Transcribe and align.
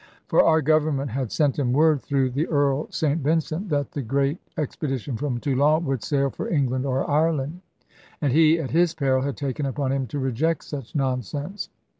For 0.25 0.41
our 0.41 0.63
Government 0.63 1.11
had 1.11 1.31
sent 1.31 1.59
him 1.59 1.73
word, 1.73 2.01
through 2.01 2.31
the 2.31 2.47
Earl 2.47 2.87
St 2.89 3.21
Vincent, 3.21 3.69
that 3.69 3.91
the 3.91 4.01
great 4.01 4.39
expedition 4.57 5.15
from 5.15 5.39
Toulon 5.39 5.85
would 5.85 6.01
sail 6.01 6.31
for 6.31 6.49
England 6.49 6.87
or 6.87 7.07
Ireland; 7.07 7.61
and 8.19 8.33
he 8.33 8.57
at 8.59 8.71
his 8.71 8.95
peril 8.95 9.21
had 9.21 9.37
taken 9.37 9.67
upon 9.67 9.91
him 9.91 10.07
to 10.07 10.17
reject 10.17 10.63
such 10.63 10.95
nonsense. 10.95 11.69